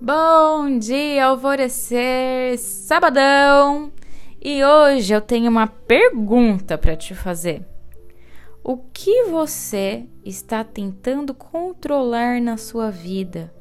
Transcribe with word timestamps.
Bom 0.00 0.78
dia, 0.78 1.24
alvorecer, 1.26 2.56
sabadão! 2.56 3.92
E 4.40 4.64
hoje 4.64 5.12
eu 5.12 5.20
tenho 5.20 5.50
uma 5.50 5.66
pergunta 5.66 6.78
para 6.78 6.94
te 6.94 7.16
fazer. 7.16 7.66
O 8.62 8.76
que 8.76 9.24
você 9.24 10.06
está 10.24 10.62
tentando 10.62 11.34
controlar 11.34 12.40
na 12.40 12.56
sua 12.56 12.92
vida? 12.92 13.52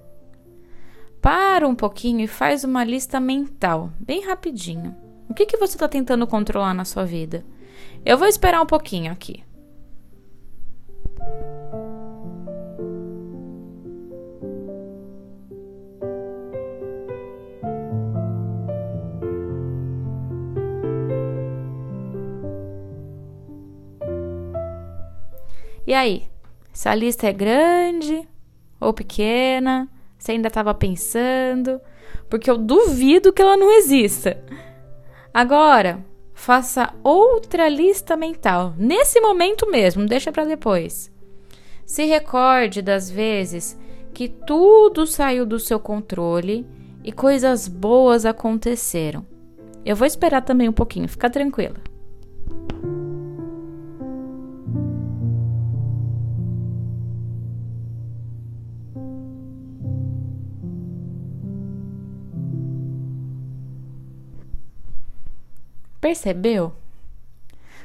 Para 1.20 1.68
um 1.68 1.74
pouquinho 1.74 2.22
e 2.22 2.28
faz 2.28 2.64
uma 2.64 2.84
lista 2.84 3.20
mental, 3.20 3.90
bem 4.00 4.24
rapidinho. 4.24 4.96
O 5.28 5.34
que, 5.34 5.48
que 5.48 5.58
você 5.58 5.76
está 5.76 5.88
tentando 5.88 6.28
controlar 6.28 6.76
na 6.76 6.86
sua 6.86 7.04
vida? 7.04 7.44
Eu 8.06 8.16
vou 8.16 8.28
esperar 8.28 8.62
um 8.62 8.68
pouquinho 8.68 9.12
aqui. 9.12 9.44
E 25.88 25.94
aí? 25.94 26.28
Essa 26.74 26.94
lista 26.94 27.28
é 27.28 27.32
grande 27.32 28.28
ou 28.78 28.94
pequena? 28.94 29.90
Você 30.20 30.34
ainda 30.34 30.50
estava 30.50 30.74
pensando? 30.74 31.80
Porque 32.30 32.52
eu 32.52 32.58
duvido 32.58 33.32
que 33.32 33.42
ela 33.42 33.56
não 33.56 33.72
exista. 33.72 34.44
Agora, 35.34 36.06
faça 36.34 36.94
outra 37.02 37.70
lista 37.70 38.18
mental, 38.18 38.74
nesse 38.78 39.22
momento 39.22 39.72
mesmo, 39.72 40.06
deixa 40.06 40.30
para 40.30 40.44
depois. 40.44 41.10
Se 41.86 42.04
recorde 42.04 42.82
das 42.82 43.10
vezes 43.10 43.80
que 44.14 44.28
tudo 44.28 45.08
saiu 45.08 45.46
do 45.46 45.58
seu 45.58 45.80
controle 45.80 46.68
e 47.02 47.14
coisas 47.14 47.66
boas 47.66 48.26
aconteceram. 48.26 49.26
Eu 49.86 49.96
vou 49.96 50.06
esperar 50.06 50.42
também 50.42 50.68
um 50.68 50.74
pouquinho, 50.74 51.08
fica 51.08 51.30
tranquila. 51.30 51.78
Percebeu? 66.08 66.72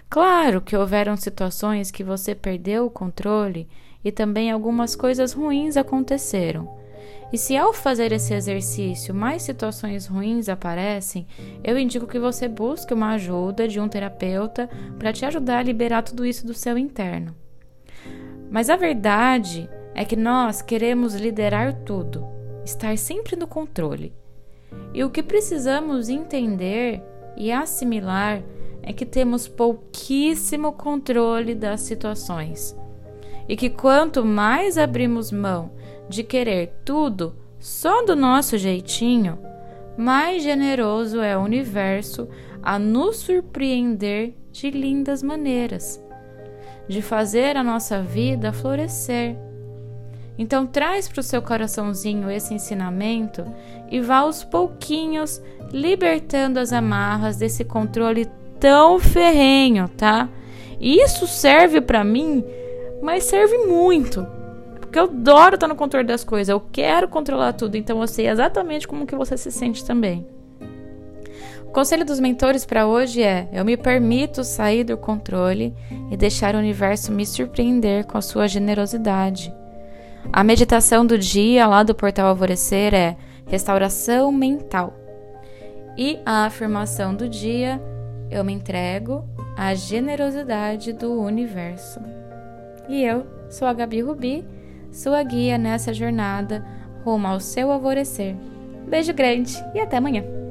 Claro 0.09 0.61
que 0.61 0.77
houveram 0.77 1.17
situações 1.17 1.91
que 1.91 2.05
você 2.05 2.37
perdeu 2.37 2.87
o 2.87 2.91
controle 2.91 3.69
e 4.05 4.13
também 4.13 4.49
algumas 4.49 4.95
coisas 4.95 5.33
ruins 5.33 5.77
aconteceram. 5.77 6.73
E 7.33 7.37
se 7.37 7.57
ao 7.57 7.73
fazer 7.73 8.13
esse 8.13 8.33
exercício 8.33 9.13
mais 9.13 9.43
situações 9.43 10.07
ruins 10.07 10.49
aparecem, 10.49 11.27
eu 11.65 11.77
indico 11.77 12.07
que 12.07 12.21
você 12.21 12.47
busque 12.47 12.95
uma 12.95 13.15
ajuda 13.15 13.67
de 13.67 13.81
um 13.81 13.89
terapeuta 13.89 14.71
para 15.01 15.13
te 15.13 15.25
ajudar 15.25 15.59
a 15.59 15.65
liberar 15.65 16.03
tudo 16.03 16.25
isso 16.25 16.47
do 16.47 16.55
seu 16.55 16.79
interno. 16.79 17.35
Mas 18.49 18.71
a 18.71 18.77
verdade 18.77 19.69
é 19.97 20.05
que 20.05 20.15
nós 20.15 20.63
queremos 20.63 21.17
liderar 21.17 21.73
tudo, 21.81 22.25
estar 22.65 22.97
sempre 22.97 23.35
no 23.35 23.49
controle. 23.49 24.13
E 24.95 25.03
o 25.03 25.11
que 25.11 25.25
precisamos 25.25 26.09
entender 26.09 27.03
e 27.37 27.51
assimilar 27.51 28.43
é 28.83 28.93
que 28.93 29.07
temos 29.07 29.47
pouquíssimo 29.47 30.73
controle 30.73 31.55
das 31.55 31.83
situações. 31.83 32.77
E 33.49 33.57
que 33.57 33.71
quanto 33.71 34.25
mais 34.25 34.77
abrimos 34.77 35.31
mão 35.31 35.71
de 36.09 36.23
querer 36.23 36.73
tudo 36.85 37.35
só 37.59 38.05
do 38.05 38.17
nosso 38.17 38.59
jeitinho, 38.59 39.39
mais 39.97 40.43
generoso 40.43 41.21
é 41.21 41.37
o 41.37 41.43
universo 41.43 42.29
a 42.63 42.79
nos 42.79 43.19
surpreender 43.19 44.35
de 44.51 44.71
lindas 44.71 45.23
maneiras, 45.23 46.03
de 46.89 47.01
fazer 47.03 47.57
a 47.57 47.63
nossa 47.63 48.03
vida 48.03 48.53
florescer. 48.53 49.37
Então 50.39 50.67
traz 50.67 51.09
para 51.09 51.21
o 51.21 51.23
seu 51.23 51.43
coraçãozinho 51.43 52.31
esse 52.31 52.55
ensinamento 52.55 53.45
e 53.91 54.01
vá 54.01 54.19
aos 54.19 54.43
pouquinhos 54.43 55.43
libertando 55.73 56.59
as 56.59 56.73
amarras 56.73 57.37
desse 57.37 57.65
controle 57.65 58.29
tão 58.59 58.99
ferrenho, 58.99 59.89
tá? 59.89 60.29
Isso 60.81 61.27
serve 61.27 61.81
para 61.81 62.03
mim, 62.03 62.45
mas 63.03 63.25
serve 63.25 63.59
muito. 63.59 64.27
Porque 64.81 64.99
eu 64.99 65.05
adoro 65.05 65.55
estar 65.55 65.69
no 65.69 65.77
controle 65.77 66.07
das 66.07 66.25
coisas, 66.25 66.49
eu 66.49 66.61
quero 66.61 67.09
controlar 67.09 67.53
tudo, 67.53 67.77
então 67.77 68.01
eu 68.01 68.07
sei 68.07 68.29
exatamente 68.29 68.87
como 68.87 69.07
que 69.07 69.17
você 69.17 69.37
se 69.37 69.51
sente 69.51 69.85
também. 69.85 70.27
O 71.67 71.73
conselho 71.73 72.05
dos 72.05 72.21
mentores 72.21 72.67
para 72.67 72.87
hoje 72.87 73.23
é: 73.23 73.49
eu 73.53 73.65
me 73.65 73.79
permito 73.79 74.45
sair 74.45 74.85
do 74.85 74.97
controle 74.97 75.75
e 76.11 76.17
deixar 76.17 76.55
o 76.55 76.59
universo 76.59 77.11
me 77.11 77.25
surpreender 77.25 78.05
com 78.05 78.19
a 78.19 78.23
sua 78.23 78.47
generosidade. 78.47 79.55
A 80.31 80.45
meditação 80.45 81.07
do 81.07 81.19
dia 81.19 81.67
lá 81.67 81.83
do 81.83 81.95
portal 81.95 82.29
Alvorecer 82.29 82.95
é 82.95 83.17
restauração 83.47 84.31
mental. 84.31 84.95
E 85.97 86.19
a 86.25 86.45
afirmação 86.45 87.15
do 87.15 87.29
dia: 87.29 87.81
eu 88.31 88.45
me 88.45 88.53
entrego 88.53 89.25
à 89.57 89.75
generosidade 89.75 90.93
do 90.93 91.21
universo. 91.21 92.01
E 92.89 93.03
eu 93.03 93.27
sou 93.51 93.67
a 93.67 93.73
Gabi 93.73 94.01
Rubi, 94.01 94.45
sua 94.91 95.23
guia 95.23 95.59
nessa 95.59 95.93
jornada 95.93 96.65
rumo 97.05 97.27
ao 97.27 97.41
seu 97.41 97.71
alvorecer. 97.71 98.37
Beijo 98.89 99.13
grande 99.13 99.57
e 99.75 99.81
até 99.81 99.97
amanhã! 99.97 100.42